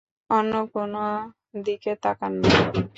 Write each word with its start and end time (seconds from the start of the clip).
অন্য 0.29 0.53
কোনো 0.73 1.03
দিকে 1.61 1.91
তাকান 2.03 2.33
না। 2.41 2.49